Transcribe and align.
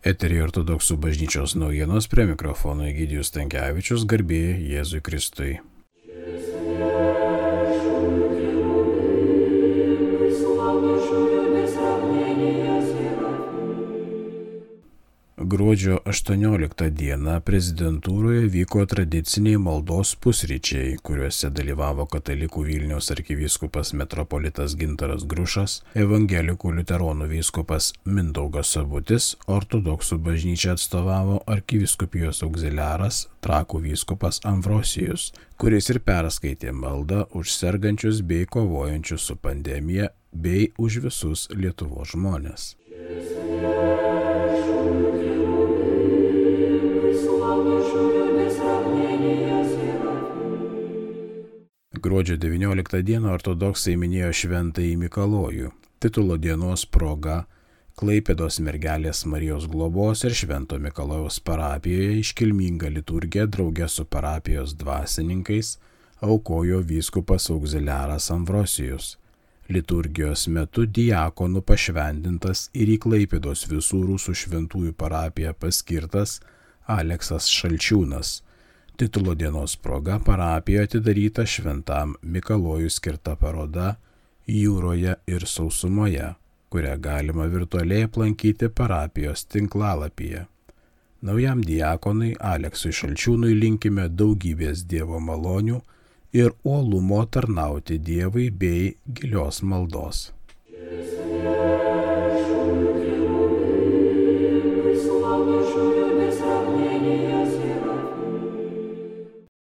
Eterį 0.00 0.38
ortodoksų 0.46 0.94
bažnyčios 0.96 1.52
naujienos 1.60 2.06
prie 2.08 2.24
mikrofono 2.30 2.86
Egidijus 2.88 3.34
Tankievičius 3.34 4.06
garbėjai 4.08 4.56
Jėzui 4.72 5.02
Kristui. 5.04 5.58
Gruodžio 15.50 15.96
18 16.04 16.90
dieną 16.94 17.32
prezidentūroje 17.42 18.44
vyko 18.54 18.84
tradiciniai 18.86 19.58
maldos 19.58 20.12
pusryčiai, 20.22 20.92
kuriuose 21.02 21.48
dalyvavo 21.50 22.04
katalikų 22.12 22.62
Vilniaus 22.68 23.10
arkivyskupas 23.10 23.90
metropolitas 23.98 24.76
Gintaras 24.78 25.24
Grušas, 25.32 25.80
evangelikų 25.98 26.70
liuteronų 26.76 27.26
vyskupas 27.32 27.90
Mindaugas 28.06 28.70
Sabutis, 28.76 29.32
ortodoksų 29.50 30.20
bažnyčia 30.28 30.76
atstovavo 30.76 31.40
arkivyskupijos 31.50 32.44
auxiliaras 32.46 33.24
Trakų 33.42 33.82
vyskupas 33.88 34.38
Amvrosijus, 34.46 35.32
kuris 35.58 35.90
ir 35.90 35.98
perskaitė 36.06 36.70
maldą 36.70 37.24
už 37.34 37.50
sergančius 37.56 38.22
bei 38.22 38.46
kovojančius 38.46 39.26
su 39.32 39.34
pandemija 39.34 40.12
bei 40.30 40.70
už 40.78 41.02
visus 41.08 41.48
Lietuvos 41.50 42.14
žmonės. 42.14 42.76
Gruodžio 52.00 52.36
19 52.36 53.02
dieną 53.04 53.28
ortodoksai 53.36 53.92
minėjo 54.00 54.30
Šventąjį 54.32 54.94
Mikalojų. 55.02 55.68
Titulo 56.00 56.38
dienos 56.40 56.86
proga 56.88 57.42
Klaipėdos 58.00 58.56
mergelės 58.64 59.26
Marijos 59.28 59.66
globos 59.68 60.24
ir 60.24 60.32
Švento 60.32 60.78
Mikalojaus 60.80 61.36
parapijoje 61.44 62.14
iškilminga 62.22 62.88
liturgija 62.94 63.44
draugė 63.44 63.88
su 63.92 64.06
parapijos 64.08 64.72
dvasininkais 64.80 65.74
aukojo 66.24 66.80
vyskupas 66.92 67.50
auxiliaras 67.52 68.30
Amvrosijus. 68.32 69.18
Liturgijos 69.68 70.46
metu 70.48 70.86
diakonų 70.88 71.60
pašventintas 71.68 72.70
ir 72.72 72.94
į 72.94 72.96
Klaipėdos 73.04 73.66
visų 73.68 74.00
rusų 74.08 74.34
šventųjų 74.44 74.96
parapiją 75.04 75.52
paskirtas 75.52 76.38
Aleksas 76.98 77.48
Šalčiūnas 77.48 78.40
Titulo 79.00 79.34
dienos 79.34 79.76
proga 79.76 80.18
parapijoje 80.18 80.84
atidaryta 80.84 81.46
šventam 81.46 82.14
Mikalojui 82.22 82.90
skirta 82.90 83.32
paroda 83.36 83.94
Jūroje 84.48 85.14
ir 85.26 85.46
sausumoje, 85.48 86.26
kurią 86.68 86.98
galima 87.00 87.46
virtualiai 87.48 88.04
aplankyti 88.08 88.68
parapijos 88.68 89.46
tinklalapyje. 89.54 90.42
Naujam 91.22 91.62
diakonui 91.64 92.34
Aleksui 92.50 92.92
Šalčiūnui 92.98 93.54
linkime 93.56 94.04
daugybės 94.20 94.84
Dievo 94.92 95.22
malonių 95.30 95.80
ir 96.36 96.52
uolumo 96.64 97.22
tarnauti 97.24 97.96
Dievui 98.10 98.50
bei 98.50 98.92
gilios 99.08 99.62
maldos. 99.62 100.26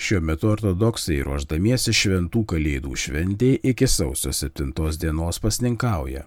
Šiuo 0.00 0.22
metu 0.24 0.48
ortodoksai 0.48 1.18
ruoždamiesi 1.26 1.92
šventų 1.92 2.40
kalėdų 2.48 2.94
šventėje 3.02 3.58
iki 3.68 3.84
sausio 3.84 4.30
7 4.32 4.70
dienos 5.02 5.38
pasninkauja. 5.44 6.22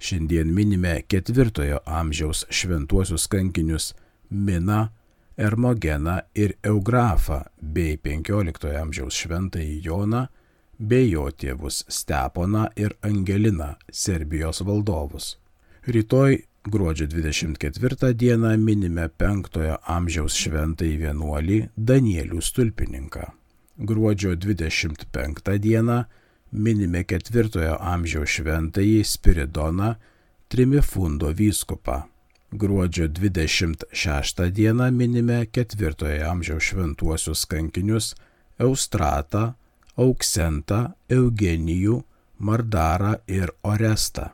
Šiandien 0.00 0.48
minime 0.56 0.94
ketvirtojo 1.04 1.82
amžiaus 1.84 2.46
šventuosius 2.48 3.26
kankinius 3.28 3.90
Miną, 4.30 4.86
Ermogeną 5.36 6.16
ir 6.34 6.54
Eugrafą 6.64 7.42
bei 7.60 7.98
15 8.00 8.72
amžiaus 8.80 9.20
šventąjį 9.20 9.76
Joną 9.84 10.24
bei 10.78 11.10
jo 11.12 11.28
tėvus 11.28 11.84
Steponą 11.92 12.70
ir 12.76 12.96
Angeliną, 13.04 13.74
Serbijos 13.92 14.64
valdovus. 14.64 15.34
Rytoj 15.84 16.40
Gruodžio 16.66 17.06
24 17.06 18.14
dieną 18.14 18.56
minime 18.58 19.06
5 19.08 19.54
amžiaus 19.88 20.34
šventąjį 20.36 20.96
vienuolį 21.00 21.54
Danielių 21.72 22.40
stulpininką. 22.44 23.22
Gruodžio 23.80 24.34
25 24.36 25.54
dieną 25.56 25.96
minime 26.52 27.00
4 27.08 27.78
amžiaus 27.80 28.28
šventąjį 28.28 28.98
Spiridoną 29.08 29.94
Trimifundo 30.52 31.30
vyskupą. 31.32 32.02
Gruodžio 32.52 33.08
26 33.08 34.50
dieną 34.52 34.90
minime 34.92 35.46
4 35.46 36.20
amžiaus 36.28 36.62
šventuosius 36.62 37.46
kankinius 37.46 38.14
Eustratą, 38.58 39.54
Auksentą, 39.96 40.92
Eugenijų, 41.08 42.02
Mardarą 42.38 43.14
ir 43.26 43.48
Orestą. 43.62 44.28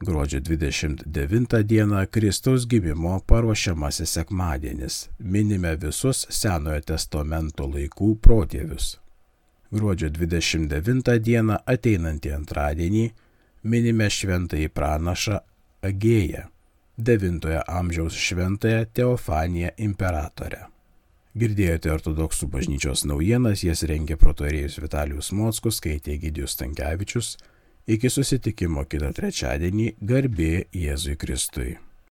Gruodžio 0.00 0.40
29 0.40 1.62
dieną 1.64 2.06
Kristaus 2.06 2.66
gimimo 2.66 3.20
paruošiamasis 3.26 4.10
sekmadienis. 4.10 5.08
Minime 5.18 5.76
visus 5.76 6.26
Senojo 6.28 6.80
testamento 6.84 7.64
laikų 7.64 8.10
protėvius. 8.20 8.98
Gruodžio 9.72 10.10
29 10.12 11.16
dieną 11.18 11.56
ateinantį 11.64 12.34
antradienį 12.36 13.06
minime 13.62 14.10
šventąjį 14.12 14.68
pranašą 14.68 15.40
Agėją, 15.88 16.44
9 16.98 17.48
amžiaus 17.66 18.20
šventąją 18.20 18.84
Teofaniją 18.92 19.72
imperatorę. 19.78 20.66
Girdėjote 21.36 21.96
ortodoksų 21.96 22.52
bažnyčios 22.52 23.08
naujienas, 23.08 23.64
jas 23.64 23.82
rengė 23.88 24.20
protorėjus 24.20 24.76
Vitalijus 24.80 25.32
Mockus, 25.32 25.80
skaitė 25.80 26.20
Gidijus 26.20 26.60
Tankievičius, 26.60 27.38
Iki 27.86 28.10
susitikimo 28.10 28.82
kitą 28.90 29.12
trečiadienį 29.14 29.92
garbė 30.02 30.52
Jėzui 30.74 31.14
Kristui. 31.22 31.76